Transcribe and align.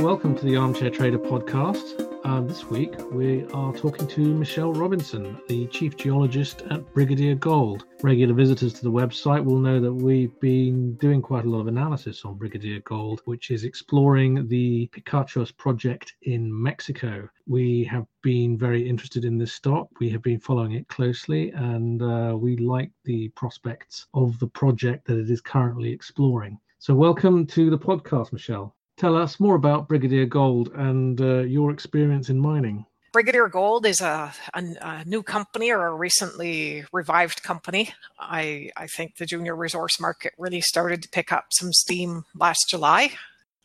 welcome 0.00 0.34
to 0.34 0.46
the 0.46 0.56
Armchair 0.56 0.88
Trader 0.88 1.18
podcast. 1.18 2.06
Um, 2.24 2.48
this 2.48 2.64
week 2.64 2.94
we 3.12 3.44
are 3.52 3.70
talking 3.74 4.06
to 4.06 4.20
Michelle 4.20 4.72
Robinson, 4.72 5.38
the 5.46 5.66
Chief 5.66 5.94
Geologist 5.94 6.62
at 6.70 6.90
Brigadier 6.94 7.34
Gold. 7.34 7.84
Regular 8.02 8.32
visitors 8.32 8.72
to 8.74 8.82
the 8.82 8.90
website 8.90 9.44
will 9.44 9.58
know 9.58 9.78
that 9.78 9.92
we've 9.92 10.38
been 10.40 10.94
doing 10.94 11.20
quite 11.20 11.44
a 11.44 11.50
lot 11.50 11.60
of 11.60 11.66
analysis 11.66 12.24
on 12.24 12.38
Brigadier 12.38 12.80
Gold, 12.80 13.20
which 13.26 13.50
is 13.50 13.64
exploring 13.64 14.48
the 14.48 14.88
Picachos 14.88 15.54
project 15.54 16.14
in 16.22 16.50
Mexico. 16.50 17.28
We 17.46 17.84
have 17.84 18.06
been 18.22 18.56
very 18.56 18.88
interested 18.88 19.26
in 19.26 19.36
this 19.36 19.52
stock. 19.52 19.88
We 20.00 20.08
have 20.10 20.22
been 20.22 20.40
following 20.40 20.72
it 20.72 20.88
closely 20.88 21.50
and 21.50 22.00
uh, 22.00 22.34
we 22.38 22.56
like 22.56 22.90
the 23.04 23.28
prospects 23.36 24.06
of 24.14 24.38
the 24.38 24.48
project 24.48 25.06
that 25.08 25.18
it 25.18 25.30
is 25.30 25.42
currently 25.42 25.92
exploring. 25.92 26.58
So, 26.78 26.94
welcome 26.94 27.46
to 27.48 27.68
the 27.68 27.78
podcast, 27.78 28.32
Michelle 28.32 28.74
tell 29.00 29.16
us 29.16 29.40
more 29.40 29.54
about 29.54 29.88
Brigadier 29.88 30.26
Gold 30.26 30.72
and 30.74 31.18
uh, 31.20 31.38
your 31.38 31.70
experience 31.70 32.28
in 32.28 32.38
mining. 32.38 32.84
Brigadier 33.12 33.48
Gold 33.48 33.86
is 33.86 34.02
a, 34.02 34.32
a, 34.52 34.62
a, 34.82 35.04
new 35.06 35.22
company 35.22 35.72
or 35.72 35.86
a 35.86 35.94
recently 35.94 36.84
revived 36.92 37.42
company. 37.42 37.92
I, 38.18 38.70
I 38.76 38.86
think 38.86 39.16
the 39.16 39.24
junior 39.24 39.56
resource 39.56 39.98
market 39.98 40.34
really 40.38 40.60
started 40.60 41.02
to 41.02 41.08
pick 41.08 41.32
up 41.32 41.46
some 41.50 41.72
steam 41.72 42.24
last 42.36 42.66
July. 42.68 43.12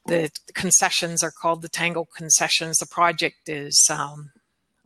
The 0.08 0.32
concessions 0.54 1.22
are 1.22 1.32
called 1.32 1.62
the 1.62 1.70
Tango 1.70 2.06
concessions. 2.16 2.78
The 2.78 2.88
project 2.88 3.50
is 3.50 3.88
um, 3.92 4.32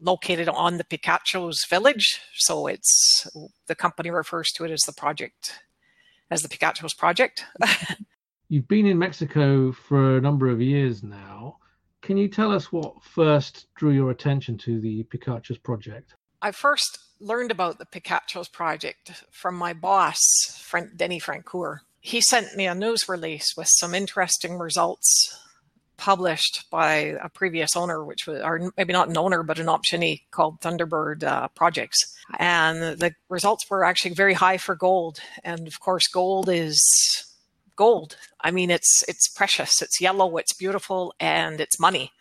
located 0.01 0.49
on 0.49 0.77
the 0.77 0.83
Picachos 0.83 1.69
village. 1.69 2.19
So 2.33 2.65
it's 2.65 3.27
the 3.67 3.75
company 3.75 4.09
refers 4.09 4.51
to 4.53 4.65
it 4.65 4.71
as 4.71 4.81
the 4.81 4.93
project, 4.93 5.59
as 6.31 6.41
the 6.41 6.49
Picachos 6.49 6.97
project. 6.97 7.45
You've 8.51 8.67
been 8.67 8.87
in 8.87 8.97
Mexico 8.97 9.71
for 9.71 10.17
a 10.17 10.21
number 10.21 10.49
of 10.49 10.59
years 10.59 11.03
now. 11.03 11.57
Can 12.01 12.17
you 12.17 12.27
tell 12.27 12.51
us 12.51 12.71
what 12.71 13.03
first 13.03 13.67
drew 13.75 13.91
your 13.91 14.09
attention 14.09 14.57
to 14.59 14.81
the 14.81 15.03
Picachos 15.03 15.61
project? 15.61 16.15
I 16.41 16.49
first 16.49 16.97
learned 17.19 17.51
about 17.51 17.77
the 17.77 17.85
Picachos 17.85 18.51
project 18.51 19.23
from 19.29 19.53
my 19.53 19.73
boss, 19.73 20.17
Denny 20.95 21.19
Francoeur. 21.19 21.81
He 22.01 22.21
sent 22.21 22.55
me 22.55 22.65
a 22.65 22.73
news 22.73 23.07
release 23.07 23.55
with 23.55 23.67
some 23.69 23.93
interesting 23.93 24.57
results 24.57 25.39
published 25.97 26.65
by 26.71 27.17
a 27.21 27.29
previous 27.29 27.75
owner, 27.75 28.03
which 28.03 28.25
was, 28.25 28.41
or 28.41 28.71
maybe 28.77 28.93
not 28.93 29.09
an 29.09 29.17
owner, 29.17 29.43
but 29.43 29.59
an 29.59 29.67
optionee 29.67 30.21
called 30.31 30.59
Thunderbird 30.61 31.23
uh, 31.23 31.49
Projects. 31.49 31.99
And 32.39 32.97
the 32.97 33.13
results 33.27 33.69
were 33.69 33.83
actually 33.83 34.15
very 34.15 34.33
high 34.33 34.57
for 34.57 34.73
gold. 34.73 35.19
And 35.43 35.67
of 35.67 35.79
course, 35.79 36.07
gold 36.07 36.49
is 36.49 36.79
gold. 37.79 38.17
I 38.41 38.51
mean, 38.51 38.69
it's 38.69 39.03
it's 39.07 39.29
precious, 39.29 39.81
it's 39.81 40.01
yellow, 40.01 40.35
it's 40.35 40.53
beautiful, 40.53 41.13
and 41.17 41.61
it's 41.61 41.79
money. 41.79 42.11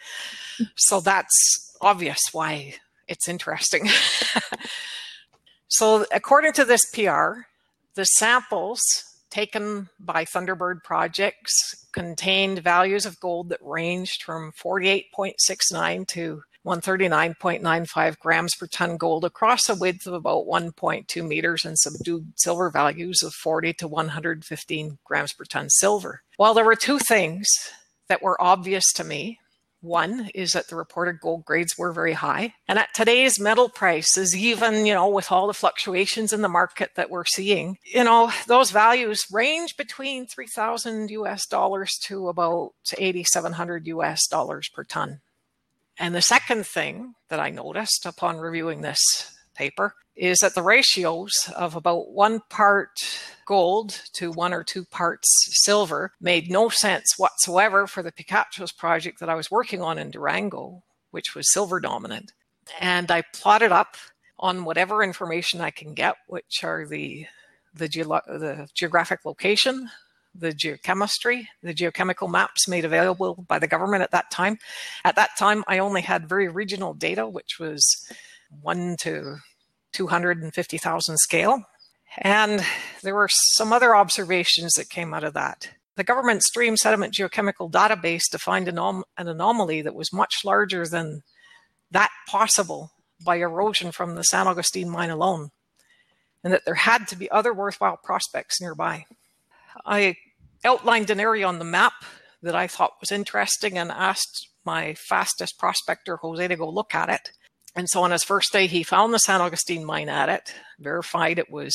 So 0.76 1.00
that's 1.00 1.76
obvious 1.80 2.20
why 2.30 2.76
it's 3.08 3.28
interesting. 3.28 3.88
so 5.68 6.06
according 6.12 6.52
to 6.54 6.64
this 6.64 6.88
PR, 6.94 7.48
the 7.96 8.04
samples 8.04 8.80
taken 9.30 9.88
by 9.98 10.24
Thunderbird 10.24 10.84
projects 10.84 11.86
contained 11.92 12.60
values 12.60 13.04
of 13.04 13.18
gold 13.18 13.48
that 13.48 13.60
ranged 13.60 14.22
from 14.22 14.52
48.69 14.52 16.06
to 16.06 16.42
139.95 16.68 18.18
grams 18.18 18.54
per 18.54 18.66
ton 18.66 18.96
gold 18.96 19.24
across 19.24 19.68
a 19.68 19.74
width 19.74 20.06
of 20.06 20.14
about 20.14 20.46
1.2 20.46 21.26
meters 21.26 21.64
and 21.64 21.78
subdued 21.78 22.32
silver 22.36 22.70
values 22.70 23.22
of 23.22 23.32
40 23.32 23.72
to 23.74 23.88
115 23.88 24.98
grams 25.04 25.32
per 25.32 25.44
ton 25.44 25.70
silver. 25.70 26.22
While 26.36 26.54
there 26.54 26.64
were 26.64 26.76
two 26.76 26.98
things 26.98 27.48
that 28.08 28.22
were 28.22 28.40
obvious 28.40 28.92
to 28.94 29.04
me. 29.04 29.38
One 29.80 30.28
is 30.34 30.52
that 30.52 30.68
the 30.68 30.76
reported 30.76 31.20
gold 31.20 31.44
grades 31.44 31.78
were 31.78 31.92
very 31.92 32.14
high. 32.14 32.54
And 32.66 32.80
at 32.80 32.88
today's 32.94 33.38
metal 33.38 33.68
prices, 33.68 34.36
even, 34.36 34.86
you 34.86 34.94
know, 34.94 35.08
with 35.08 35.30
all 35.30 35.46
the 35.46 35.54
fluctuations 35.54 36.32
in 36.32 36.42
the 36.42 36.48
market 36.48 36.90
that 36.96 37.10
we're 37.10 37.24
seeing, 37.24 37.78
you 37.84 38.02
know, 38.02 38.32
those 38.48 38.72
values 38.72 39.24
range 39.30 39.76
between 39.76 40.26
3000 40.26 41.10
US 41.10 41.46
dollars 41.46 41.96
to 42.06 42.28
about 42.28 42.72
8700 42.98 43.86
US 43.86 44.26
dollars 44.26 44.68
per 44.74 44.82
ton. 44.82 45.20
And 45.98 46.14
the 46.14 46.22
second 46.22 46.66
thing 46.66 47.14
that 47.28 47.40
I 47.40 47.50
noticed 47.50 48.06
upon 48.06 48.38
reviewing 48.38 48.82
this 48.82 48.98
paper 49.54 49.94
is 50.14 50.38
that 50.38 50.54
the 50.54 50.62
ratios 50.62 51.32
of 51.56 51.74
about 51.74 52.10
one 52.10 52.40
part 52.50 52.90
gold 53.46 54.00
to 54.12 54.30
one 54.30 54.52
or 54.52 54.64
two 54.64 54.84
parts 54.84 55.28
silver 55.64 56.12
made 56.20 56.50
no 56.50 56.68
sense 56.68 57.14
whatsoever 57.16 57.86
for 57.86 58.02
the 58.02 58.12
Picachos 58.12 58.76
project 58.76 59.20
that 59.20 59.28
I 59.28 59.34
was 59.34 59.50
working 59.50 59.80
on 59.80 59.98
in 59.98 60.10
Durango, 60.10 60.82
which 61.10 61.34
was 61.34 61.52
silver 61.52 61.80
dominant. 61.80 62.32
And 62.80 63.10
I 63.10 63.22
plotted 63.32 63.72
up 63.72 63.96
on 64.38 64.64
whatever 64.64 65.02
information 65.02 65.60
I 65.60 65.70
can 65.70 65.94
get, 65.94 66.16
which 66.26 66.62
are 66.62 66.86
the 66.86 67.26
the, 67.74 67.86
the 67.86 68.68
geographic 68.74 69.24
location, 69.24 69.88
the 70.38 70.52
geochemistry, 70.52 71.46
the 71.62 71.74
geochemical 71.74 72.30
maps 72.30 72.68
made 72.68 72.84
available 72.84 73.44
by 73.48 73.58
the 73.58 73.66
government 73.66 74.02
at 74.02 74.10
that 74.12 74.30
time. 74.30 74.58
At 75.04 75.16
that 75.16 75.36
time, 75.38 75.64
I 75.66 75.78
only 75.78 76.02
had 76.02 76.28
very 76.28 76.48
regional 76.48 76.94
data, 76.94 77.28
which 77.28 77.58
was 77.58 77.84
1 78.62 78.96
to 79.00 79.38
250,000 79.92 81.18
scale. 81.18 81.64
And 82.18 82.64
there 83.02 83.14
were 83.14 83.28
some 83.30 83.72
other 83.72 83.94
observations 83.94 84.72
that 84.74 84.88
came 84.88 85.12
out 85.12 85.24
of 85.24 85.34
that. 85.34 85.70
The 85.96 86.04
government 86.04 86.42
stream 86.42 86.76
sediment 86.76 87.12
geochemical 87.12 87.70
database 87.70 88.30
defined 88.30 88.68
anom- 88.68 89.02
an 89.16 89.28
anomaly 89.28 89.82
that 89.82 89.94
was 89.94 90.12
much 90.12 90.44
larger 90.44 90.86
than 90.86 91.22
that 91.90 92.10
possible 92.28 92.92
by 93.24 93.36
erosion 93.36 93.90
from 93.90 94.14
the 94.14 94.22
San 94.22 94.46
Agustin 94.46 94.88
mine 94.88 95.10
alone, 95.10 95.50
and 96.44 96.52
that 96.52 96.64
there 96.64 96.74
had 96.74 97.08
to 97.08 97.16
be 97.16 97.30
other 97.30 97.52
worthwhile 97.52 97.96
prospects 97.96 98.60
nearby. 98.60 99.06
I 99.84 100.16
outlined 100.64 101.10
an 101.10 101.20
area 101.20 101.46
on 101.46 101.58
the 101.58 101.64
map 101.64 101.92
that 102.42 102.54
I 102.54 102.66
thought 102.66 103.00
was 103.00 103.12
interesting 103.12 103.78
and 103.78 103.90
asked 103.90 104.48
my 104.64 104.94
fastest 104.94 105.58
prospector, 105.58 106.16
Jose, 106.16 106.46
to 106.46 106.56
go 106.56 106.68
look 106.68 106.94
at 106.94 107.08
it. 107.08 107.30
And 107.74 107.88
so 107.88 108.02
on 108.02 108.10
his 108.10 108.24
first 108.24 108.52
day, 108.52 108.66
he 108.66 108.82
found 108.82 109.12
the 109.14 109.18
San 109.18 109.40
Agustin 109.40 109.84
mine 109.84 110.08
at 110.08 110.28
it, 110.28 110.54
verified 110.78 111.38
it 111.38 111.50
was 111.50 111.74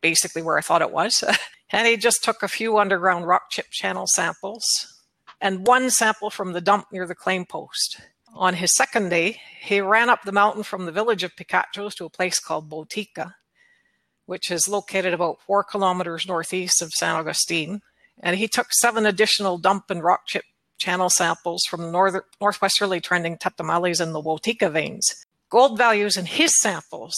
basically 0.00 0.42
where 0.42 0.58
I 0.58 0.62
thought 0.62 0.82
it 0.82 0.90
was. 0.90 1.22
and 1.70 1.86
he 1.86 1.96
just 1.96 2.22
took 2.22 2.42
a 2.42 2.48
few 2.48 2.78
underground 2.78 3.26
rock 3.26 3.50
chip 3.50 3.66
channel 3.70 4.06
samples 4.06 4.64
and 5.40 5.66
one 5.66 5.90
sample 5.90 6.30
from 6.30 6.52
the 6.52 6.60
dump 6.60 6.86
near 6.92 7.06
the 7.06 7.14
claim 7.14 7.44
post. 7.44 8.00
On 8.34 8.54
his 8.54 8.74
second 8.74 9.10
day, 9.10 9.40
he 9.60 9.80
ran 9.80 10.10
up 10.10 10.22
the 10.22 10.32
mountain 10.32 10.62
from 10.62 10.86
the 10.86 10.92
village 10.92 11.22
of 11.22 11.36
Picachos 11.36 11.94
to 11.96 12.04
a 12.04 12.10
place 12.10 12.40
called 12.40 12.70
Botica, 12.70 13.34
which 14.26 14.50
is 14.50 14.68
located 14.68 15.12
about 15.12 15.40
four 15.40 15.62
kilometers 15.62 16.26
northeast 16.26 16.82
of 16.82 16.90
San 16.90 17.16
Agustin. 17.16 17.80
And 18.22 18.36
he 18.36 18.48
took 18.48 18.72
seven 18.72 19.06
additional 19.06 19.58
dump 19.58 19.90
and 19.90 20.02
rock 20.02 20.26
chip 20.26 20.44
channel 20.78 21.10
samples 21.10 21.62
from 21.68 21.90
north- 21.90 22.24
northwesterly 22.40 23.00
trending 23.00 23.36
tectomales 23.38 24.00
in 24.00 24.12
the 24.12 24.22
Botica 24.22 24.70
veins. 24.70 25.26
Gold 25.50 25.78
values 25.78 26.16
in 26.16 26.26
his 26.26 26.58
samples 26.60 27.14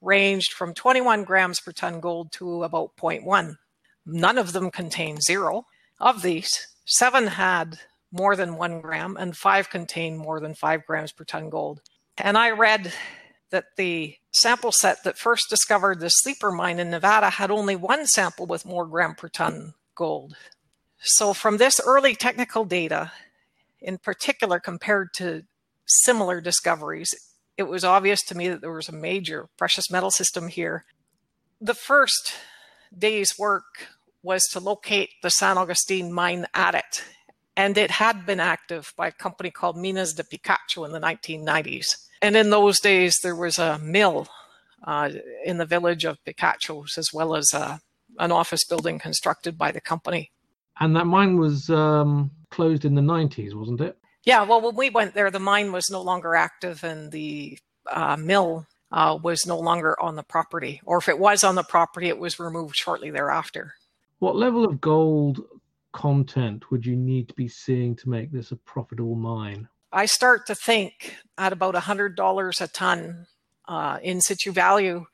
ranged 0.00 0.52
from 0.52 0.74
21 0.74 1.24
grams 1.24 1.60
per 1.60 1.72
ton 1.72 2.00
gold 2.00 2.32
to 2.32 2.62
about 2.62 2.96
0.1. 2.96 3.56
None 4.06 4.38
of 4.38 4.52
them 4.52 4.70
contained 4.70 5.22
zero. 5.22 5.66
Of 5.98 6.22
these, 6.22 6.66
seven 6.86 7.26
had 7.26 7.78
more 8.10 8.34
than 8.34 8.56
one 8.56 8.80
gram 8.80 9.16
and 9.18 9.36
five 9.36 9.70
contained 9.70 10.18
more 10.18 10.40
than 10.40 10.54
five 10.54 10.84
grams 10.86 11.12
per 11.12 11.24
ton 11.24 11.50
gold. 11.50 11.80
And 12.16 12.36
I 12.36 12.50
read 12.50 12.92
that 13.50 13.76
the 13.76 14.16
sample 14.32 14.72
set 14.72 15.04
that 15.04 15.18
first 15.18 15.50
discovered 15.50 16.00
the 16.00 16.08
sleeper 16.08 16.50
mine 16.50 16.78
in 16.78 16.90
Nevada 16.90 17.30
had 17.30 17.50
only 17.50 17.76
one 17.76 18.06
sample 18.06 18.46
with 18.46 18.64
more 18.64 18.86
gram 18.86 19.14
per 19.14 19.28
ton 19.28 19.74
gold. 20.00 20.34
So, 21.02 21.34
from 21.34 21.58
this 21.58 21.78
early 21.84 22.14
technical 22.14 22.64
data, 22.64 23.12
in 23.82 23.98
particular 23.98 24.58
compared 24.58 25.12
to 25.16 25.42
similar 25.86 26.40
discoveries, 26.40 27.14
it 27.58 27.64
was 27.64 27.84
obvious 27.84 28.22
to 28.24 28.36
me 28.36 28.48
that 28.48 28.62
there 28.62 28.72
was 28.72 28.88
a 28.88 29.04
major 29.10 29.48
precious 29.58 29.90
metal 29.90 30.10
system 30.10 30.48
here. 30.48 30.84
The 31.60 31.74
first 31.74 32.32
day's 32.96 33.34
work 33.38 33.88
was 34.22 34.46
to 34.52 34.58
locate 34.58 35.10
the 35.22 35.30
San 35.30 35.58
Agustin 35.58 36.10
mine 36.10 36.46
at 36.54 36.74
it, 36.74 37.04
and 37.54 37.76
it 37.76 37.90
had 37.90 38.24
been 38.24 38.40
active 38.40 38.94
by 38.96 39.08
a 39.08 39.22
company 39.24 39.50
called 39.50 39.76
Minas 39.76 40.14
de 40.14 40.24
Picacho 40.24 40.86
in 40.86 40.92
the 40.92 41.00
1990s. 41.00 41.88
And 42.22 42.36
in 42.36 42.48
those 42.48 42.80
days, 42.80 43.18
there 43.22 43.36
was 43.36 43.58
a 43.58 43.78
mill 43.78 44.28
uh, 44.82 45.10
in 45.44 45.58
the 45.58 45.66
village 45.66 46.06
of 46.06 46.24
Picachos, 46.24 46.96
as 46.96 47.08
well 47.12 47.36
as 47.36 47.52
uh, 47.52 47.78
an 48.18 48.32
office 48.32 48.64
building 48.64 48.98
constructed 48.98 49.56
by 49.56 49.70
the 49.72 49.80
company. 49.80 50.30
And 50.78 50.96
that 50.96 51.06
mine 51.06 51.38
was 51.38 51.68
um, 51.70 52.30
closed 52.50 52.84
in 52.84 52.94
the 52.94 53.02
90s, 53.02 53.54
wasn't 53.54 53.80
it? 53.80 53.98
Yeah, 54.24 54.42
well, 54.42 54.60
when 54.60 54.76
we 54.76 54.90
went 54.90 55.14
there, 55.14 55.30
the 55.30 55.38
mine 55.38 55.72
was 55.72 55.90
no 55.90 56.02
longer 56.02 56.34
active 56.34 56.84
and 56.84 57.10
the 57.10 57.58
uh, 57.90 58.16
mill 58.16 58.66
uh, 58.92 59.18
was 59.22 59.46
no 59.46 59.58
longer 59.58 60.00
on 60.00 60.16
the 60.16 60.22
property. 60.22 60.80
Or 60.84 60.98
if 60.98 61.08
it 61.08 61.18
was 61.18 61.44
on 61.44 61.54
the 61.54 61.62
property, 61.62 62.08
it 62.08 62.18
was 62.18 62.38
removed 62.38 62.76
shortly 62.76 63.10
thereafter. 63.10 63.74
What 64.18 64.36
level 64.36 64.64
of 64.64 64.80
gold 64.80 65.40
content 65.92 66.70
would 66.70 66.84
you 66.84 66.96
need 66.96 67.28
to 67.28 67.34
be 67.34 67.48
seeing 67.48 67.96
to 67.96 68.08
make 68.08 68.30
this 68.30 68.52
a 68.52 68.56
profitable 68.56 69.14
mine? 69.14 69.68
I 69.92 70.06
start 70.06 70.46
to 70.46 70.54
think 70.54 71.16
at 71.36 71.52
about 71.52 71.74
$100 71.74 72.60
a 72.60 72.68
ton 72.68 73.26
uh, 73.66 73.98
in 74.02 74.20
situ 74.20 74.52
value 74.52 75.06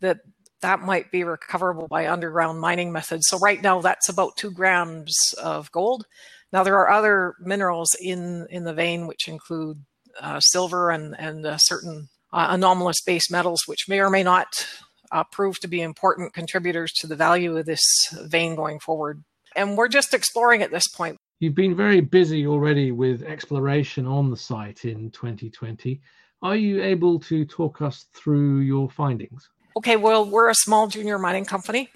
that 0.00 0.18
that 0.64 0.80
might 0.80 1.10
be 1.10 1.24
recoverable 1.24 1.88
by 1.88 2.08
underground 2.08 2.58
mining 2.58 2.90
methods. 2.90 3.26
So 3.28 3.38
right 3.38 3.62
now 3.62 3.82
that's 3.82 4.08
about 4.08 4.38
two 4.38 4.50
grams 4.50 5.14
of 5.42 5.70
gold. 5.72 6.06
Now 6.54 6.64
there 6.64 6.78
are 6.78 6.90
other 6.90 7.34
minerals 7.38 7.94
in 8.00 8.46
in 8.48 8.64
the 8.64 8.72
vein 8.72 9.06
which 9.06 9.28
include 9.28 9.84
uh, 10.18 10.40
silver 10.40 10.90
and 10.90 11.14
and 11.18 11.44
uh, 11.44 11.58
certain 11.58 12.08
uh, 12.32 12.46
anomalous 12.48 13.02
base 13.02 13.30
metals, 13.30 13.60
which 13.66 13.88
may 13.88 14.00
or 14.00 14.08
may 14.08 14.22
not 14.22 14.66
uh, 15.12 15.22
prove 15.24 15.60
to 15.60 15.68
be 15.68 15.82
important 15.82 16.32
contributors 16.32 16.92
to 16.92 17.06
the 17.06 17.16
value 17.16 17.54
of 17.58 17.66
this 17.66 17.84
vein 18.22 18.56
going 18.56 18.80
forward. 18.80 19.22
And 19.54 19.76
we're 19.76 19.88
just 19.88 20.14
exploring 20.14 20.62
at 20.62 20.70
this 20.70 20.88
point. 20.88 21.18
You've 21.40 21.54
been 21.54 21.76
very 21.76 22.00
busy 22.00 22.46
already 22.46 22.90
with 22.90 23.22
exploration 23.22 24.06
on 24.06 24.30
the 24.30 24.36
site 24.36 24.86
in 24.86 25.10
2020. 25.10 26.00
Are 26.40 26.56
you 26.56 26.82
able 26.82 27.18
to 27.20 27.44
talk 27.44 27.82
us 27.82 28.06
through 28.14 28.60
your 28.60 28.88
findings? 28.88 29.50
Okay, 29.76 29.96
well, 29.96 30.24
we're 30.24 30.48
a 30.48 30.54
small 30.54 30.86
junior 30.86 31.18
mining 31.18 31.44
company 31.44 31.88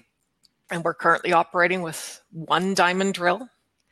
and 0.69 0.83
we're 0.83 0.93
currently 0.93 1.31
operating 1.31 1.81
with 1.81 2.21
one 2.29 2.73
diamond 2.73 3.13
drill. 3.13 3.47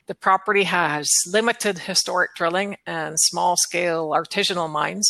The 0.08 0.16
property 0.16 0.64
has 0.64 1.10
limited 1.26 1.80
historic 1.80 2.36
drilling 2.36 2.76
and 2.86 3.16
small 3.18 3.56
scale 3.56 4.10
artisanal 4.10 4.70
mines. 4.70 5.10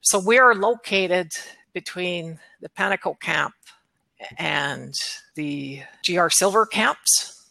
So 0.00 0.18
we 0.18 0.38
are 0.38 0.54
located 0.54 1.32
between 1.74 2.38
the 2.62 2.70
Panuco 2.70 3.20
camp 3.20 3.52
and 4.38 4.94
the 5.34 5.82
GR 6.06 6.28
Silver 6.30 6.64
camps. 6.64 7.46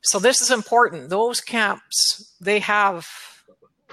So 0.00 0.18
this 0.18 0.40
is 0.40 0.50
important. 0.50 1.10
Those 1.10 1.42
camps, 1.42 2.34
they 2.40 2.60
have 2.60 3.06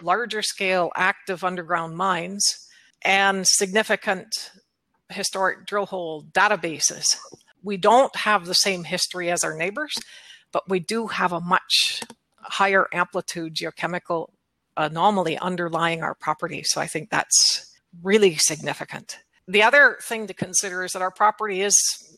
larger 0.02 0.42
scale 0.42 0.92
active 0.96 1.44
underground 1.44 1.98
mines 1.98 2.66
and 3.04 3.46
significant 3.46 4.52
historic 5.12 5.66
drill 5.66 5.86
hole 5.86 6.24
databases. 6.32 7.18
We 7.64 7.78
don't 7.78 8.16
have 8.16 8.46
the 8.46 8.56
same 8.56 8.84
history 8.84 9.30
as 9.30 9.44
our 9.44 9.56
neighbors, 9.56 9.96
but 10.52 10.68
we 10.68 10.80
do 10.80 11.08
have 11.08 11.32
a 11.32 11.40
much 11.40 12.02
higher 12.38 12.88
amplitude 12.92 13.56
geochemical 13.56 14.30
anomaly 14.78 15.38
underlying 15.38 16.02
our 16.02 16.16
property. 16.16 16.64
So 16.64 16.82
I 16.82 16.88
think 16.88 17.10
that's 17.10 17.72
really 18.02 18.36
significant. 18.38 19.20
The 19.48 19.64
other 19.64 19.98
thing 20.02 20.28
to 20.28 20.34
consider 20.34 20.84
is 20.84 20.94
that 20.94 21.02
our 21.02 21.12
property 21.12 21.62
is 21.62 21.76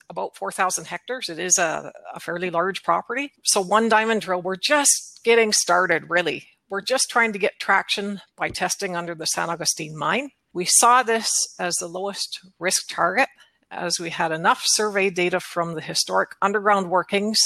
about 0.10 0.36
4,000 0.36 0.86
hectares. 0.86 1.30
It 1.30 1.40
is 1.40 1.58
a, 1.58 1.92
a, 2.14 2.20
fairly 2.20 2.50
large 2.50 2.84
property. 2.84 3.32
So, 3.44 3.62
one 3.62 3.90
diamond 3.90 4.22
drill, 4.22 4.42
we're 4.42 4.58
just 4.58 5.22
getting 5.24 5.52
started, 5.52 6.10
really. 6.10 6.48
We're 6.70 6.82
just 6.82 7.10
trying 7.10 7.34
to 7.34 7.40
get 7.40 7.60
traction 7.60 8.22
by 8.36 8.50
testing 8.50 8.96
under 8.96 9.16
the 9.16 9.26
San 9.26 9.50
Agustin 9.50 9.98
mine. 9.98 10.30
We 10.54 10.66
saw 10.66 11.02
this 11.02 11.30
as 11.60 11.74
the 11.76 11.88
lowest 11.88 12.40
risk 12.60 12.88
target 12.90 13.28
as 13.72 14.00
we 14.00 14.12
had 14.12 14.32
enough 14.32 14.62
survey 14.64 15.10
data 15.10 15.40
from 15.40 15.74
the 15.74 15.82
historic 15.82 16.36
underground 16.42 16.92
workings 16.92 17.40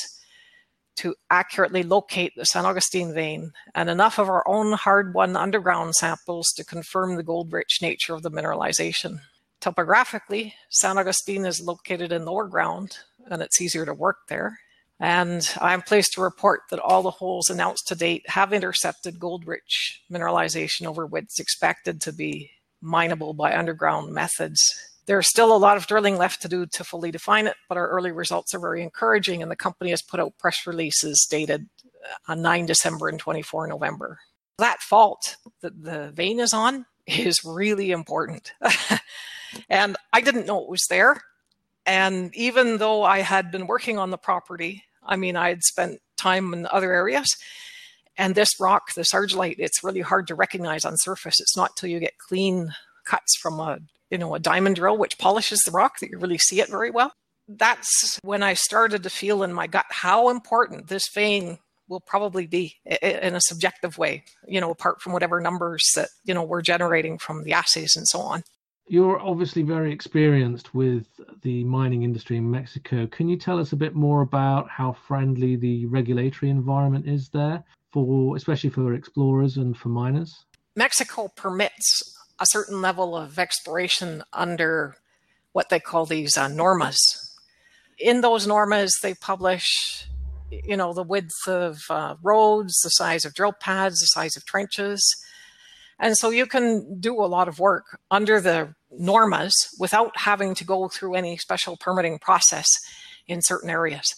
to 0.97 1.15
accurately 1.29 1.83
locate 1.83 2.33
the 2.35 2.45
San 2.45 2.65
Agustin 2.65 3.13
vein 3.13 3.51
and 3.73 3.89
enough 3.89 4.19
of 4.19 4.29
our 4.29 4.45
own 4.47 4.73
hard 4.73 5.13
won 5.13 5.37
underground 5.37 5.95
samples 5.95 6.47
to 6.57 6.65
confirm 6.65 7.15
the 7.15 7.23
gold 7.23 7.53
rich 7.53 7.79
nature 7.81 8.13
of 8.13 8.23
the 8.23 8.31
mineralization. 8.31 9.19
Topographically, 9.61 10.53
San 10.69 10.97
Agustin 10.97 11.45
is 11.45 11.61
located 11.61 12.11
in 12.11 12.25
lower 12.25 12.47
ground 12.47 12.97
and 13.29 13.41
it's 13.41 13.61
easier 13.61 13.85
to 13.85 13.93
work 13.93 14.27
there. 14.27 14.59
And 14.99 15.47
I'm 15.61 15.83
pleased 15.83 16.13
to 16.13 16.21
report 16.21 16.61
that 16.71 16.79
all 16.79 17.03
the 17.03 17.11
holes 17.11 17.49
announced 17.49 17.87
to 17.87 17.95
date 17.95 18.27
have 18.29 18.51
intercepted 18.51 19.19
gold 19.19 19.45
rich 19.45 20.01
mineralization 20.11 20.87
over 20.87 21.05
widths 21.05 21.39
expected 21.39 22.01
to 22.01 22.11
be 22.11 22.51
mineable 22.81 23.33
by 23.33 23.55
underground 23.55 24.13
methods. 24.13 24.59
There's 25.05 25.29
still 25.29 25.55
a 25.55 25.57
lot 25.57 25.77
of 25.77 25.87
drilling 25.87 26.17
left 26.17 26.41
to 26.41 26.49
do 26.49 26.65
to 26.65 26.83
fully 26.83 27.11
define 27.11 27.47
it, 27.47 27.55
but 27.69 27.77
our 27.77 27.87
early 27.87 28.11
results 28.11 28.53
are 28.53 28.59
very 28.59 28.83
encouraging, 28.83 29.41
and 29.41 29.49
the 29.49 29.55
company 29.55 29.91
has 29.91 30.01
put 30.01 30.19
out 30.19 30.37
press 30.37 30.67
releases 30.67 31.25
dated 31.29 31.69
uh, 31.85 32.31
on 32.31 32.41
9 32.41 32.65
December 32.65 33.07
and 33.07 33.19
24 33.19 33.67
November. 33.67 34.19
That 34.57 34.81
fault 34.81 35.37
that 35.61 35.81
the 35.81 36.11
vein 36.11 36.39
is 36.39 36.53
on 36.53 36.85
is 37.07 37.43
really 37.45 37.91
important. 37.91 38.51
and 39.69 39.95
I 40.11 40.21
didn't 40.21 40.45
know 40.45 40.61
it 40.61 40.69
was 40.69 40.85
there. 40.89 41.21
And 41.85 42.35
even 42.35 42.77
though 42.77 43.03
I 43.03 43.19
had 43.19 43.49
been 43.49 43.65
working 43.65 43.97
on 43.97 44.09
the 44.09 44.17
property, 44.17 44.83
I 45.01 45.15
mean, 45.15 45.37
I 45.37 45.47
had 45.47 45.63
spent 45.63 46.01
time 46.17 46.53
in 46.53 46.67
other 46.69 46.91
areas, 46.91 47.27
and 48.17 48.35
this 48.35 48.59
rock, 48.59 48.93
this 48.95 49.13
argillite, 49.13 49.55
it's 49.59 49.83
really 49.83 50.01
hard 50.01 50.27
to 50.27 50.35
recognize 50.35 50.85
on 50.85 50.97
surface. 50.97 51.39
It's 51.39 51.57
not 51.57 51.75
till 51.75 51.89
you 51.89 51.99
get 51.99 52.17
clean 52.17 52.73
cuts 53.05 53.37
from 53.37 53.59
a 53.59 53.79
you 54.09 54.17
know 54.17 54.35
a 54.35 54.39
diamond 54.39 54.75
drill 54.75 54.97
which 54.97 55.17
polishes 55.17 55.59
the 55.59 55.71
rock 55.71 55.99
that 55.99 56.09
you 56.09 56.17
really 56.17 56.37
see 56.37 56.59
it 56.59 56.69
very 56.69 56.91
well. 56.91 57.13
That's 57.47 58.19
when 58.23 58.43
I 58.43 58.53
started 58.55 59.03
to 59.03 59.09
feel 59.09 59.43
in 59.43 59.53
my 59.53 59.67
gut 59.67 59.85
how 59.89 60.29
important 60.29 60.87
this 60.87 61.07
vein 61.13 61.59
will 61.87 62.01
probably 62.01 62.45
be 62.45 62.75
in 62.85 63.35
a 63.35 63.41
subjective 63.41 63.97
way, 63.97 64.23
you 64.45 64.59
know, 64.59 64.71
apart 64.71 65.01
from 65.01 65.13
whatever 65.13 65.39
numbers 65.39 65.81
that, 65.95 66.09
you 66.25 66.33
know, 66.33 66.43
we're 66.43 66.61
generating 66.61 67.17
from 67.17 67.43
the 67.43 67.53
assays 67.53 67.95
and 67.95 68.05
so 68.07 68.19
on. 68.19 68.43
You're 68.89 69.19
obviously 69.19 69.63
very 69.63 69.91
experienced 69.91 70.73
with 70.73 71.05
the 71.41 71.65
mining 71.65 72.03
industry 72.03 72.37
in 72.37 72.49
Mexico. 72.49 73.05
Can 73.07 73.27
you 73.27 73.37
tell 73.37 73.59
us 73.59 73.73
a 73.73 73.75
bit 73.75 73.95
more 73.95 74.21
about 74.21 74.69
how 74.69 74.93
friendly 75.07 75.57
the 75.57 75.85
regulatory 75.87 76.49
environment 76.49 77.05
is 77.05 77.27
there 77.29 77.65
for 77.91 78.37
especially 78.37 78.69
for 78.69 78.93
explorers 78.93 79.57
and 79.57 79.75
for 79.75 79.89
miners? 79.89 80.45
Mexico 80.77 81.27
permits 81.35 82.15
a 82.39 82.45
certain 82.45 82.81
level 82.81 83.17
of 83.17 83.37
exploration 83.37 84.23
under 84.31 84.95
what 85.51 85.69
they 85.69 85.79
call 85.79 86.05
these 86.05 86.37
uh, 86.37 86.47
normas. 86.47 86.95
In 87.99 88.21
those 88.21 88.47
normas, 88.47 88.91
they 89.01 89.15
publish, 89.15 90.05
you 90.49 90.77
know, 90.77 90.93
the 90.93 91.03
width 91.03 91.47
of 91.47 91.81
uh, 91.89 92.15
roads, 92.21 92.79
the 92.83 92.89
size 92.89 93.25
of 93.25 93.33
drill 93.33 93.53
pads, 93.53 93.99
the 93.99 94.05
size 94.05 94.37
of 94.37 94.45
trenches. 94.45 95.03
And 95.99 96.15
so 96.17 96.29
you 96.29 96.45
can 96.45 96.99
do 96.99 97.15
a 97.15 97.25
lot 97.25 97.47
of 97.47 97.59
work 97.59 97.99
under 98.11 98.39
the 98.39 98.75
normas 98.93 99.53
without 99.79 100.15
having 100.15 100.53
to 100.55 100.63
go 100.63 100.87
through 100.87 101.15
any 101.15 101.37
special 101.37 101.77
permitting 101.77 102.19
process 102.19 102.67
in 103.27 103.41
certain 103.41 103.69
areas. 103.69 104.13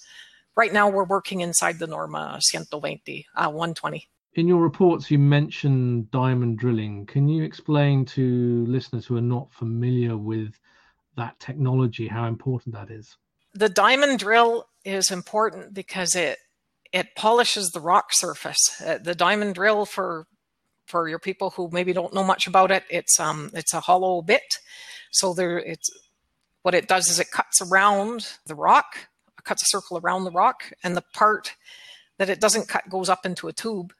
Right 0.55 0.73
now, 0.73 0.89
we're 0.89 1.05
working 1.05 1.41
inside 1.41 1.79
the 1.79 1.87
Norma 1.87 2.39
120, 2.51 3.25
uh, 3.35 3.49
120. 3.49 4.07
In 4.33 4.47
your 4.47 4.61
reports, 4.61 5.09
you 5.09 5.17
mentioned 5.17 6.11
diamond 6.11 6.59
drilling. 6.59 7.05
Can 7.05 7.27
you 7.27 7.43
explain 7.43 8.05
to 8.05 8.65
listeners 8.67 9.05
who 9.05 9.17
are 9.17 9.21
not 9.21 9.51
familiar 9.51 10.17
with 10.17 10.59
that 11.15 11.39
technology 11.39 12.07
how 12.07 12.27
important 12.27 12.75
that 12.75 12.91
is? 12.91 13.17
The 13.53 13.69
diamond 13.69 14.19
drill 14.19 14.65
is 14.85 15.11
important 15.11 15.73
because 15.73 16.15
it 16.15 16.37
it 16.91 17.15
polishes 17.15 17.69
the 17.69 17.79
rock 17.79 18.11
surface. 18.11 18.81
Uh, 18.83 18.97
the 18.97 19.15
diamond 19.15 19.55
drill 19.55 19.85
for 19.85 20.25
for 20.89 21.07
your 21.07 21.19
people 21.19 21.51
who 21.51 21.69
maybe 21.71 21.93
don't 21.93 22.13
know 22.13 22.23
much 22.23 22.47
about 22.47 22.71
it, 22.71 22.83
it's 22.89 23.19
um 23.19 23.51
it's 23.53 23.73
a 23.73 23.79
hollow 23.79 24.21
bit. 24.21 24.57
So 25.11 25.33
there 25.33 25.57
it's 25.59 25.89
what 26.63 26.75
it 26.75 26.87
does 26.87 27.07
is 27.09 27.19
it 27.19 27.31
cuts 27.31 27.61
around 27.61 28.27
the 28.45 28.55
rock 28.55 29.09
cuts 29.49 29.63
a 29.63 29.65
circle 29.65 29.97
around 29.97 30.23
the 30.23 30.31
rock, 30.31 30.71
and 30.83 30.95
the 30.95 31.03
part 31.13 31.55
that 32.17 32.29
it 32.29 32.39
doesn't 32.39 32.67
cut 32.67 32.89
goes 32.89 33.09
up 33.09 33.25
into 33.25 33.47
a 33.47 33.53
tube. 33.53 33.93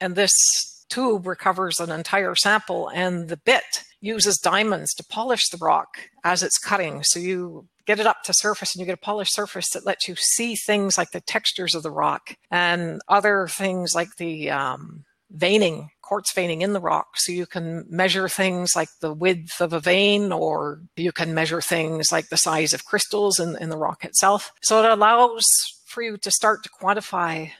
And 0.00 0.14
this 0.14 0.32
tube 0.88 1.26
recovers 1.26 1.80
an 1.80 1.90
entire 1.90 2.34
sample, 2.34 2.88
and 2.88 3.28
the 3.28 3.38
bit 3.38 3.84
uses 4.00 4.38
diamonds 4.38 4.94
to 4.94 5.04
polish 5.04 5.48
the 5.48 5.58
rock 5.58 5.88
as 6.24 6.42
it's 6.42 6.58
cutting. 6.58 7.02
So 7.04 7.18
you 7.18 7.68
get 7.86 8.00
it 8.00 8.06
up 8.06 8.22
to 8.24 8.34
surface 8.34 8.74
and 8.74 8.80
you 8.80 8.86
get 8.86 8.94
a 8.94 9.06
polished 9.06 9.34
surface 9.34 9.68
that 9.70 9.86
lets 9.86 10.08
you 10.08 10.14
see 10.16 10.54
things 10.54 10.96
like 10.96 11.10
the 11.10 11.20
textures 11.20 11.74
of 11.74 11.82
the 11.82 11.90
rock 11.90 12.34
and 12.50 13.00
other 13.08 13.46
things 13.48 13.94
like 13.94 14.16
the 14.16 14.50
um, 14.50 15.04
veining, 15.30 15.90
quartz 16.02 16.32
veining 16.32 16.62
in 16.62 16.72
the 16.72 16.80
rock. 16.80 17.16
So 17.16 17.32
you 17.32 17.46
can 17.46 17.84
measure 17.88 18.28
things 18.28 18.72
like 18.74 18.88
the 19.00 19.12
width 19.12 19.60
of 19.60 19.72
a 19.72 19.80
vein, 19.80 20.32
or 20.32 20.80
you 20.96 21.12
can 21.12 21.34
measure 21.34 21.60
things 21.60 22.10
like 22.10 22.28
the 22.28 22.36
size 22.36 22.72
of 22.72 22.84
crystals 22.84 23.38
in, 23.38 23.56
in 23.60 23.70
the 23.70 23.78
rock 23.78 24.04
itself. 24.04 24.52
So 24.62 24.82
it 24.82 24.90
allows 24.90 25.44
for 25.86 26.02
you 26.02 26.16
to 26.18 26.30
start 26.30 26.62
to 26.62 26.70
quantify 26.70 27.50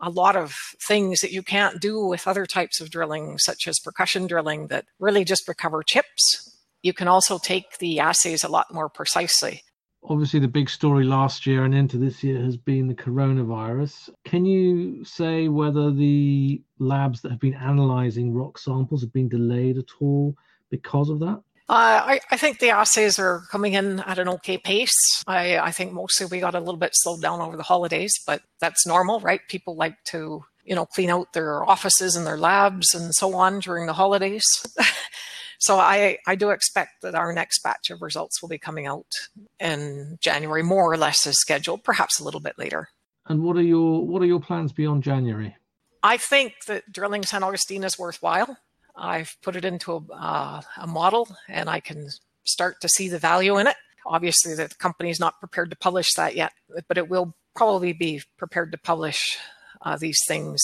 a 0.00 0.10
lot 0.10 0.36
of 0.36 0.54
things 0.86 1.20
that 1.20 1.32
you 1.32 1.42
can't 1.42 1.80
do 1.80 2.06
with 2.06 2.28
other 2.28 2.46
types 2.46 2.80
of 2.80 2.90
drilling, 2.90 3.38
such 3.38 3.66
as 3.66 3.80
percussion 3.80 4.26
drilling, 4.26 4.68
that 4.68 4.84
really 5.00 5.24
just 5.24 5.48
recover 5.48 5.82
chips. 5.82 6.56
You 6.82 6.92
can 6.92 7.08
also 7.08 7.38
take 7.38 7.78
the 7.78 7.98
assays 7.98 8.44
a 8.44 8.48
lot 8.48 8.72
more 8.72 8.88
precisely 8.88 9.62
obviously 10.08 10.40
the 10.40 10.48
big 10.48 10.70
story 10.70 11.04
last 11.04 11.46
year 11.46 11.64
and 11.64 11.74
into 11.74 11.98
this 11.98 12.24
year 12.24 12.42
has 12.42 12.56
been 12.56 12.88
the 12.88 12.94
coronavirus. 12.94 14.10
Can 14.24 14.44
you 14.44 15.04
say 15.04 15.48
whether 15.48 15.90
the 15.90 16.62
labs 16.78 17.20
that 17.20 17.30
have 17.30 17.40
been 17.40 17.54
analyzing 17.54 18.32
rock 18.32 18.58
samples 18.58 19.02
have 19.02 19.12
been 19.12 19.28
delayed 19.28 19.78
at 19.78 19.90
all 20.00 20.34
because 20.70 21.10
of 21.10 21.20
that? 21.20 21.42
Uh, 21.70 22.00
I, 22.02 22.20
I, 22.30 22.38
think 22.38 22.60
the 22.60 22.70
assays 22.70 23.18
are 23.18 23.42
coming 23.50 23.74
in 23.74 24.00
at 24.00 24.18
an 24.18 24.26
okay 24.26 24.56
pace. 24.56 25.22
I, 25.26 25.58
I, 25.58 25.70
think 25.70 25.92
mostly 25.92 26.26
we 26.26 26.40
got 26.40 26.54
a 26.54 26.60
little 26.60 26.78
bit 26.78 26.92
slowed 26.94 27.20
down 27.20 27.42
over 27.42 27.58
the 27.58 27.62
holidays, 27.62 28.14
but 28.26 28.40
that's 28.58 28.86
normal, 28.86 29.20
right? 29.20 29.42
People 29.50 29.76
like 29.76 30.02
to, 30.06 30.44
you 30.64 30.74
know, 30.74 30.86
clean 30.86 31.10
out 31.10 31.34
their 31.34 31.62
offices 31.68 32.16
and 32.16 32.26
their 32.26 32.38
labs 32.38 32.94
and 32.94 33.14
so 33.14 33.34
on 33.34 33.58
during 33.58 33.84
the 33.84 33.92
holidays. 33.92 34.46
so 35.58 35.78
I, 35.78 36.18
I 36.26 36.36
do 36.36 36.50
expect 36.50 37.02
that 37.02 37.16
our 37.16 37.32
next 37.32 37.62
batch 37.62 37.90
of 37.90 38.00
results 38.00 38.40
will 38.40 38.48
be 38.48 38.58
coming 38.58 38.86
out 38.86 39.12
in 39.58 40.16
January, 40.20 40.62
more 40.62 40.90
or 40.90 40.96
less 40.96 41.26
as 41.26 41.38
scheduled, 41.38 41.82
perhaps 41.84 42.20
a 42.20 42.24
little 42.24 42.40
bit 42.40 42.58
later. 42.58 42.88
And 43.26 43.42
what 43.42 43.56
are 43.56 43.62
your 43.62 44.06
what 44.06 44.22
are 44.22 44.26
your 44.26 44.40
plans 44.40 44.72
beyond 44.72 45.02
January? 45.02 45.54
I 46.02 46.16
think 46.16 46.54
that 46.66 46.90
drilling 46.92 47.24
San 47.24 47.42
Agustin 47.42 47.84
is 47.84 47.98
worthwhile. 47.98 48.56
I've 48.96 49.36
put 49.42 49.56
it 49.56 49.64
into 49.64 49.92
a, 49.92 50.14
uh, 50.14 50.60
a 50.78 50.86
model 50.86 51.28
and 51.48 51.68
I 51.68 51.80
can 51.80 52.08
start 52.44 52.80
to 52.80 52.88
see 52.88 53.08
the 53.08 53.18
value 53.18 53.58
in 53.58 53.66
it. 53.66 53.76
Obviously, 54.06 54.54
the 54.54 54.68
company 54.78 55.10
is 55.10 55.20
not 55.20 55.38
prepared 55.40 55.70
to 55.70 55.76
publish 55.76 56.14
that 56.14 56.34
yet, 56.34 56.52
but 56.88 56.96
it 56.96 57.08
will 57.08 57.34
probably 57.54 57.92
be 57.92 58.22
prepared 58.38 58.72
to 58.72 58.78
publish 58.78 59.36
uh, 59.82 59.96
these 59.96 60.18
things 60.26 60.60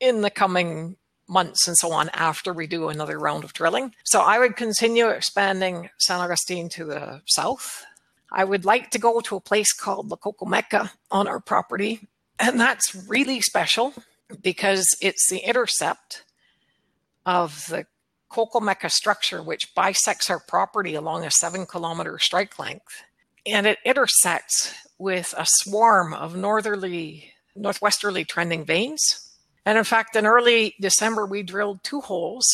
in 0.00 0.22
the 0.22 0.30
coming 0.30 0.96
months 1.30 1.66
and 1.66 1.76
so 1.76 1.92
on 1.92 2.10
after 2.10 2.52
we 2.52 2.66
do 2.66 2.88
another 2.88 3.18
round 3.18 3.44
of 3.44 3.52
drilling. 3.52 3.94
So 4.04 4.20
I 4.20 4.38
would 4.38 4.56
continue 4.56 5.08
expanding 5.08 5.88
San 5.98 6.20
Agustin 6.20 6.68
to 6.70 6.84
the 6.84 7.22
south. 7.26 7.84
I 8.32 8.44
would 8.44 8.64
like 8.64 8.90
to 8.90 8.98
go 8.98 9.20
to 9.20 9.36
a 9.36 9.40
place 9.40 9.72
called 9.72 10.10
La 10.10 10.16
Cocomeca 10.16 10.92
on 11.10 11.26
our 11.26 11.40
property, 11.40 12.08
and 12.38 12.60
that's 12.60 12.94
really 13.08 13.40
special 13.40 13.94
because 14.42 14.96
it's 15.00 15.28
the 15.30 15.38
intercept 15.38 16.24
of 17.26 17.66
the 17.68 17.86
Cocomeca 18.30 18.88
structure, 18.90 19.42
which 19.42 19.74
bisects 19.74 20.30
our 20.30 20.40
property 20.40 20.94
along 20.94 21.24
a 21.24 21.30
seven 21.30 21.66
kilometer 21.66 22.18
strike 22.18 22.58
length. 22.58 23.02
And 23.44 23.66
it 23.66 23.78
intersects 23.84 24.74
with 24.98 25.34
a 25.36 25.46
swarm 25.46 26.14
of 26.14 26.36
northerly, 26.36 27.32
northwesterly 27.56 28.24
trending 28.24 28.64
veins. 28.64 29.29
And 29.70 29.78
in 29.78 29.84
fact, 29.84 30.16
in 30.16 30.26
early 30.26 30.74
December, 30.80 31.24
we 31.24 31.44
drilled 31.44 31.84
two 31.84 32.00
holes 32.00 32.44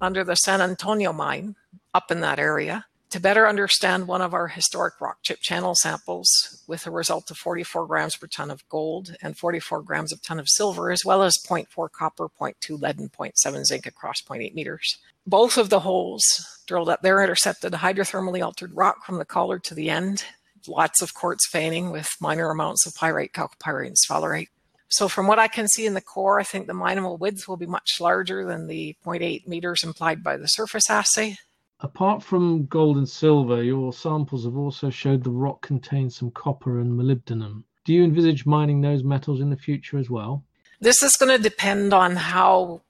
under 0.00 0.24
the 0.24 0.34
San 0.34 0.60
Antonio 0.60 1.12
mine 1.12 1.54
up 1.94 2.10
in 2.10 2.22
that 2.22 2.40
area 2.40 2.86
to 3.10 3.20
better 3.20 3.46
understand 3.46 4.08
one 4.08 4.20
of 4.20 4.34
our 4.34 4.48
historic 4.48 5.00
rock 5.00 5.18
chip 5.22 5.38
channel 5.40 5.76
samples 5.76 6.64
with 6.66 6.84
a 6.84 6.90
result 6.90 7.30
of 7.30 7.36
44 7.36 7.86
grams 7.86 8.16
per 8.16 8.26
ton 8.26 8.50
of 8.50 8.68
gold 8.68 9.14
and 9.22 9.38
44 9.38 9.80
grams 9.82 10.12
per 10.12 10.18
ton 10.20 10.40
of 10.40 10.48
silver, 10.48 10.90
as 10.90 11.04
well 11.04 11.22
as 11.22 11.38
0.4 11.48 11.88
copper, 11.92 12.26
0.2 12.28 12.82
lead, 12.82 12.98
and 12.98 13.12
0.7 13.12 13.64
zinc 13.64 13.86
across 13.86 14.20
0.8 14.20 14.52
meters. 14.52 14.98
Both 15.24 15.58
of 15.58 15.70
the 15.70 15.78
holes 15.78 16.24
drilled 16.66 16.88
up 16.88 17.02
there 17.02 17.22
intercepted 17.22 17.74
hydrothermally 17.74 18.44
altered 18.44 18.74
rock 18.74 19.04
from 19.04 19.18
the 19.18 19.24
collar 19.24 19.60
to 19.60 19.74
the 19.76 19.88
end, 19.88 20.24
lots 20.66 21.00
of 21.00 21.14
quartz 21.14 21.48
veining 21.48 21.92
with 21.92 22.16
minor 22.20 22.50
amounts 22.50 22.86
of 22.86 22.94
pyrite, 22.96 23.34
chalcopyrite, 23.34 23.86
and 23.86 23.96
sphalerite. 23.96 24.48
So 24.88 25.08
from 25.08 25.26
what 25.26 25.38
I 25.38 25.48
can 25.48 25.68
see 25.68 25.86
in 25.86 25.94
the 25.94 26.00
core, 26.00 26.38
I 26.38 26.44
think 26.44 26.66
the 26.66 26.74
mineable 26.74 27.16
width 27.16 27.48
will 27.48 27.56
be 27.56 27.66
much 27.66 28.00
larger 28.00 28.44
than 28.44 28.66
the 28.66 28.96
0.8 29.04 29.46
meters 29.46 29.82
implied 29.82 30.22
by 30.22 30.36
the 30.36 30.46
surface 30.46 30.88
assay. 30.88 31.36
Apart 31.80 32.22
from 32.22 32.66
gold 32.66 32.96
and 32.96 33.08
silver, 33.08 33.62
your 33.62 33.92
samples 33.92 34.44
have 34.44 34.56
also 34.56 34.88
showed 34.88 35.24
the 35.24 35.30
rock 35.30 35.60
contains 35.60 36.16
some 36.16 36.30
copper 36.30 36.80
and 36.80 36.92
molybdenum. 36.92 37.64
Do 37.84 37.92
you 37.92 38.02
envisage 38.02 38.46
mining 38.46 38.80
those 38.80 39.04
metals 39.04 39.40
in 39.40 39.50
the 39.50 39.56
future 39.56 39.98
as 39.98 40.08
well? 40.08 40.42
This 40.80 41.02
is 41.02 41.16
going 41.16 41.36
to 41.36 41.42
depend 41.42 41.92
on 41.92 42.16
how 42.16 42.82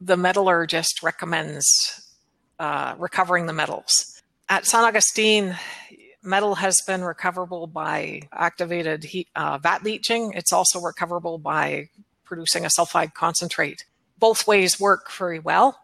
the 0.00 0.16
metallurgist 0.16 1.02
recommends 1.02 1.66
uh, 2.58 2.94
recovering 2.98 3.46
the 3.46 3.52
metals. 3.52 4.22
At 4.48 4.66
San 4.66 4.84
Agustin, 4.84 5.54
metal 6.22 6.56
has 6.56 6.76
been 6.86 7.02
recoverable 7.02 7.66
by 7.66 8.22
activated 8.32 9.04
heat, 9.04 9.28
uh, 9.34 9.58
vat 9.58 9.82
leaching. 9.82 10.32
It's 10.34 10.52
also 10.52 10.80
recoverable 10.80 11.38
by 11.38 11.88
producing 12.24 12.64
a 12.64 12.68
sulfide 12.68 13.14
concentrate. 13.14 13.84
Both 14.18 14.46
ways 14.46 14.78
work 14.78 15.10
very 15.12 15.38
well 15.38 15.78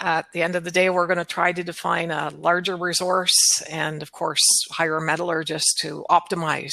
at 0.00 0.26
the 0.32 0.42
end 0.42 0.56
of 0.56 0.64
the 0.64 0.70
day, 0.70 0.90
we're 0.90 1.06
going 1.06 1.18
to 1.18 1.24
try 1.24 1.52
to 1.52 1.62
define 1.62 2.10
a 2.10 2.30
larger 2.30 2.76
resource 2.76 3.62
and, 3.70 4.02
of 4.02 4.12
course, 4.12 4.40
hire 4.70 4.96
a 4.96 5.00
metallurgist 5.02 5.78
to 5.80 6.04
optimize 6.10 6.72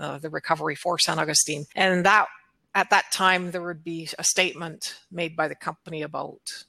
uh, 0.00 0.18
the 0.18 0.30
recovery 0.30 0.74
for 0.74 0.98
San 0.98 1.18
Agustin. 1.18 1.66
And 1.74 2.04
that 2.06 2.26
at 2.74 2.90
that 2.90 3.10
time, 3.12 3.50
there 3.50 3.62
would 3.62 3.84
be 3.84 4.08
a 4.18 4.24
statement 4.24 4.98
made 5.10 5.36
by 5.36 5.48
the 5.48 5.54
company 5.54 6.02
about 6.02 6.64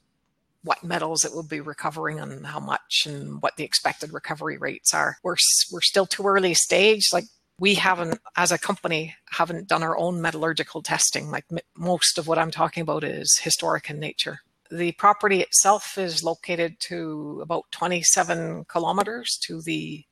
what 0.67 0.83
metals 0.83 1.25
it 1.25 1.33
will 1.33 1.47
be 1.47 1.61
recovering 1.61 2.19
and 2.19 2.45
how 2.45 2.59
much 2.59 3.05
and 3.05 3.41
what 3.41 3.55
the 3.55 3.63
expected 3.63 4.13
recovery 4.13 4.57
rates 4.57 4.93
are. 4.93 5.17
We're, 5.23 5.37
we're 5.71 5.81
still 5.81 6.05
too 6.05 6.23
early 6.23 6.53
stage. 6.53 7.07
Like 7.11 7.25
we 7.59 7.75
haven't, 7.75 8.19
as 8.35 8.51
a 8.51 8.57
company, 8.57 9.15
haven't 9.31 9.67
done 9.67 9.83
our 9.83 9.97
own 9.97 10.21
metallurgical 10.21 10.83
testing. 10.83 11.31
Like 11.31 11.45
most 11.75 12.17
of 12.17 12.27
what 12.27 12.37
I'm 12.37 12.51
talking 12.51 12.81
about 12.81 13.03
is 13.03 13.39
historic 13.41 13.89
in 13.89 13.99
nature. 13.99 14.39
The 14.69 14.91
property 14.93 15.41
itself 15.41 15.97
is 15.97 16.23
located 16.23 16.79
to 16.81 17.39
about 17.41 17.71
27 17.71 18.65
kilometers 18.65 19.39
to 19.43 19.61
the 19.61 20.03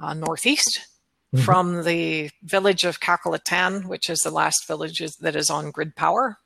uh, 0.00 0.14
northeast 0.14 0.80
mm-hmm. 1.34 1.44
from 1.44 1.84
the 1.84 2.30
village 2.42 2.84
of 2.84 3.00
Cacalotan, 3.00 3.86
which 3.86 4.08
is 4.08 4.18
the 4.20 4.30
last 4.30 4.66
village 4.66 5.02
that 5.20 5.36
is 5.36 5.50
on 5.50 5.70
grid 5.70 5.94
power. 5.94 6.38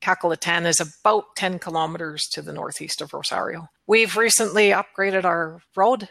Cacalotan 0.00 0.66
is 0.66 0.80
about 0.80 1.36
10 1.36 1.58
kilometers 1.58 2.26
to 2.28 2.42
the 2.42 2.52
northeast 2.52 3.00
of 3.00 3.12
Rosario. 3.12 3.68
We've 3.86 4.16
recently 4.16 4.70
upgraded 4.70 5.24
our 5.24 5.60
road, 5.76 6.08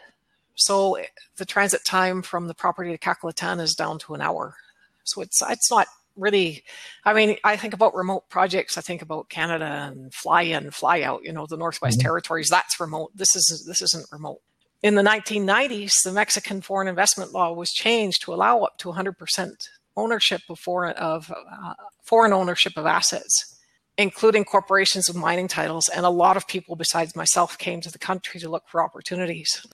so 0.54 0.98
the 1.36 1.44
transit 1.44 1.84
time 1.84 2.22
from 2.22 2.48
the 2.48 2.54
property 2.54 2.90
to 2.90 2.98
Cacalotan 2.98 3.60
is 3.60 3.74
down 3.74 3.98
to 4.00 4.14
an 4.14 4.20
hour. 4.20 4.56
So 5.04 5.22
it's 5.22 5.40
it's 5.48 5.70
not 5.70 5.86
really 6.18 6.64
i 7.04 7.14
mean 7.14 7.36
i 7.44 7.56
think 7.56 7.72
about 7.72 7.94
remote 7.94 8.28
projects 8.28 8.76
i 8.76 8.80
think 8.80 9.00
about 9.00 9.28
canada 9.28 9.88
and 9.90 10.12
fly 10.12 10.42
in 10.42 10.70
fly 10.70 11.00
out 11.02 11.22
you 11.22 11.32
know 11.32 11.46
the 11.46 11.56
northwest 11.56 11.98
mm-hmm. 11.98 12.06
territories 12.06 12.48
that's 12.50 12.80
remote 12.80 13.10
this 13.14 13.34
is 13.36 13.64
this 13.66 13.80
isn't 13.80 14.06
remote 14.10 14.40
in 14.82 14.96
the 14.96 15.02
1990s 15.02 15.92
the 16.04 16.12
mexican 16.12 16.60
foreign 16.60 16.88
investment 16.88 17.32
law 17.32 17.52
was 17.52 17.70
changed 17.70 18.20
to 18.20 18.34
allow 18.34 18.60
up 18.62 18.76
to 18.78 18.88
100% 18.88 19.68
ownership 19.96 20.42
of 20.50 20.58
foreign 20.58 20.94
of 20.96 21.32
uh, 21.32 21.74
foreign 22.02 22.32
ownership 22.32 22.72
of 22.76 22.84
assets 22.84 23.57
including 23.98 24.44
corporations 24.44 25.08
with 25.08 25.16
mining 25.16 25.48
titles 25.48 25.88
and 25.88 26.06
a 26.06 26.10
lot 26.10 26.36
of 26.38 26.48
people 26.48 26.76
besides 26.76 27.14
myself 27.14 27.58
came 27.58 27.82
to 27.82 27.90
the 27.90 27.98
country 27.98 28.40
to 28.40 28.48
look 28.48 28.64
for 28.68 28.82
opportunities 28.82 29.66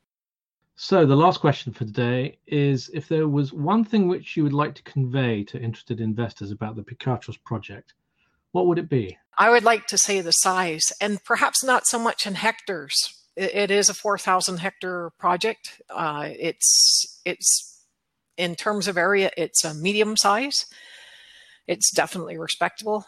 so, 0.76 1.06
the 1.06 1.14
last 1.14 1.38
question 1.38 1.72
for 1.72 1.84
today 1.84 2.38
is 2.48 2.90
if 2.92 3.06
there 3.06 3.28
was 3.28 3.52
one 3.52 3.84
thing 3.84 4.08
which 4.08 4.36
you 4.36 4.42
would 4.42 4.52
like 4.52 4.74
to 4.74 4.82
convey 4.82 5.44
to 5.44 5.60
interested 5.60 6.00
investors 6.00 6.50
about 6.50 6.74
the 6.74 6.82
Picachos 6.82 7.38
project, 7.44 7.94
what 8.50 8.66
would 8.66 8.80
it 8.80 8.88
be? 8.88 9.16
I 9.38 9.50
would 9.50 9.62
like 9.62 9.86
to 9.86 9.98
say 9.98 10.20
the 10.20 10.32
size, 10.32 10.92
and 11.00 11.22
perhaps 11.22 11.62
not 11.62 11.86
so 11.86 11.98
much 11.98 12.26
in 12.26 12.34
hectares. 12.34 12.92
it 13.36 13.70
is 13.70 13.88
a 13.88 13.94
4,000 13.94 14.58
hectare 14.58 15.10
project. 15.18 15.80
Uh, 15.90 16.30
it's 16.30 17.20
it's 17.24 17.84
in 18.36 18.56
terms 18.56 18.88
of 18.88 18.96
area, 18.96 19.30
it's 19.36 19.64
a 19.64 19.74
medium 19.74 20.16
size. 20.16 20.66
It's 21.68 21.92
definitely 21.92 22.36
respectable, 22.36 23.04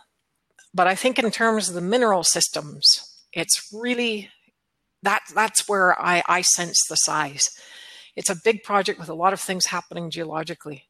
but 0.76 0.86
I 0.86 0.94
think 0.94 1.18
in 1.18 1.30
terms 1.30 1.68
of 1.68 1.74
the 1.74 1.80
mineral 1.80 2.22
systems, 2.22 2.84
it's 3.32 3.68
really 3.72 4.28
that 5.02 5.22
that's 5.34 5.66
where 5.68 5.98
I, 6.00 6.22
I 6.28 6.42
sense 6.42 6.78
the 6.88 6.96
size. 6.96 7.48
It's 8.14 8.30
a 8.30 8.36
big 8.44 8.62
project 8.62 8.98
with 8.98 9.08
a 9.08 9.14
lot 9.14 9.32
of 9.32 9.40
things 9.40 9.66
happening 9.66 10.10
geologically. 10.10 10.84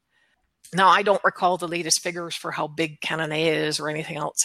Now, 0.74 0.88
I 0.88 1.02
don't 1.02 1.22
recall 1.22 1.56
the 1.56 1.68
latest 1.68 2.02
figures 2.02 2.34
for 2.34 2.50
how 2.50 2.66
big 2.66 3.00
Cananea 3.00 3.54
is 3.54 3.78
or 3.78 3.88
anything 3.88 4.16
else, 4.16 4.44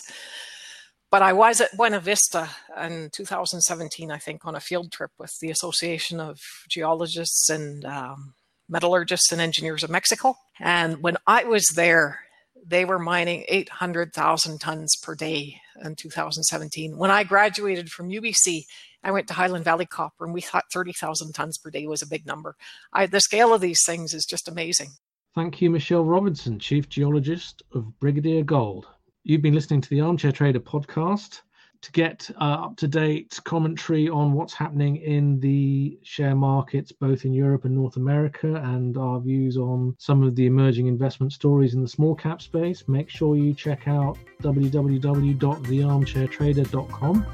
but 1.10 1.24
I 1.24 1.34
was 1.34 1.60
at 1.60 1.76
Buena 1.76 2.00
Vista 2.00 2.48
in 2.80 3.10
2017, 3.12 4.12
I 4.12 4.18
think, 4.20 4.46
on 4.46 4.56
a 4.56 4.60
field 4.60 4.92
trip 4.92 5.12
with 5.18 5.34
the 5.42 5.50
Association 5.50 6.20
of 6.20 6.40
Geologists 6.70 7.50
and 7.50 7.84
um, 7.86 8.36
Metallurgists 8.70 9.32
and 9.32 9.42
Engineers 9.42 9.84
of 9.84 9.90
Mexico. 9.90 10.36
And 10.60 11.02
when 11.02 11.18
I 11.26 11.46
was 11.46 11.66
there, 11.76 12.20
they 12.66 12.86
were 12.86 13.00
mining 13.00 13.46
800,000 13.48 14.60
tons 14.60 14.96
per 15.02 15.16
day 15.16 15.60
in 15.84 15.96
2017. 15.96 16.98
When 16.98 17.12
I 17.12 17.24
graduated 17.24 17.90
from 17.90 18.10
UBC, 18.10 18.64
I 19.04 19.12
went 19.12 19.28
to 19.28 19.34
Highland 19.34 19.66
Valley 19.66 19.86
Copper 19.86 20.26
and 20.26 20.34
we 20.34 20.42
thought 20.42 20.72
30,000 20.72 21.34
tons 21.34 21.58
per 21.58 21.70
day 21.70 21.88
was 21.88 22.02
a 22.02 22.08
big 22.08 22.26
number. 22.26 22.56
I, 22.94 23.08
the 23.08 23.22
scale 23.22 23.54
of 23.54 23.62
these 23.62 23.84
things 23.86 24.14
is 24.14 24.26
just 24.26 24.48
amazing. 24.48 24.90
Thank 25.34 25.62
you, 25.62 25.70
Michelle 25.70 26.04
Robinson, 26.04 26.60
Chief 26.60 26.90
Geologist 26.90 27.64
of 27.74 28.00
Brigadier 28.00 28.44
Gold. 28.44 28.88
You've 29.24 29.42
been 29.42 29.54
listening 29.56 29.82
to 29.82 29.90
the 29.90 30.02
Armchair 30.02 30.32
Trader 30.32 30.60
podcast. 30.60 31.42
To 31.82 31.92
get 31.92 32.30
uh, 32.40 32.66
up 32.66 32.78
to 32.78 32.88
date 32.88 33.40
commentary 33.44 34.08
on 34.08 34.32
what's 34.34 34.54
happening 34.54 34.98
in 34.98 35.40
the 35.40 35.98
share 36.04 36.36
markets, 36.36 36.92
both 36.92 37.26
in 37.26 37.34
Europe 37.34 37.66
and 37.66 37.74
North 37.76 37.96
America, 37.96 38.54
and 38.56 38.96
our 38.98 39.20
views 39.20 39.58
on 39.58 39.96
some 39.98 40.22
of 40.22 40.36
the 40.36 40.46
emerging 40.46 40.86
investment 40.86 41.34
stories 41.34 41.74
in 41.74 41.82
the 41.82 41.88
small 41.88 42.14
cap 42.14 42.40
space, 42.42 42.88
make 42.88 43.10
sure 43.10 43.36
you 43.36 43.56
check 43.56 43.88
out 43.88 44.16
www.thearmchairtrader.com 44.44 47.26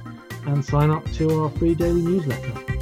and 0.46 0.64
sign 0.64 0.92
up 0.92 1.12
to 1.12 1.42
our 1.42 1.50
free 1.50 1.76
daily 1.76 2.02
newsletter. 2.02 2.77